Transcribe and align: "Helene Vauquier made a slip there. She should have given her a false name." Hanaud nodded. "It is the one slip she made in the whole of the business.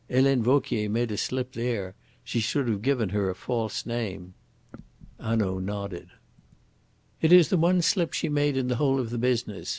"Helene 0.09 0.41
Vauquier 0.41 0.89
made 0.89 1.11
a 1.11 1.15
slip 1.15 1.51
there. 1.51 1.93
She 2.23 2.39
should 2.39 2.67
have 2.67 2.81
given 2.81 3.09
her 3.09 3.29
a 3.29 3.35
false 3.35 3.85
name." 3.85 4.33
Hanaud 5.19 5.59
nodded. 5.59 6.07
"It 7.21 7.31
is 7.31 7.49
the 7.49 7.57
one 7.57 7.83
slip 7.83 8.11
she 8.11 8.27
made 8.27 8.57
in 8.57 8.67
the 8.67 8.77
whole 8.77 8.99
of 8.99 9.11
the 9.11 9.19
business. 9.19 9.69